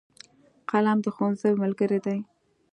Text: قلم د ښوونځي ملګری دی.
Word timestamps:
قلم 0.69 0.97
د 1.03 1.07
ښوونځي 1.15 1.51
ملګری 1.61 1.99
دی. 2.05 2.19